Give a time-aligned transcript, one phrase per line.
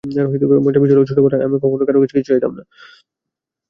[0.03, 0.27] মজার
[0.83, 2.63] বিষয় হলো, ছোটবেলায় আমি কখনোই কারও কাছে কিছু চাইতাম না।